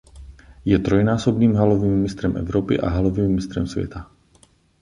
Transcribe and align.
Je 0.71 0.77
trojnásobným 0.85 1.53
halovým 1.55 1.95
mistrem 2.05 2.33
Evropy 2.41 2.79
a 2.81 2.89
halovým 2.89 3.31
mistrem 3.35 3.67
světa. 3.67 4.11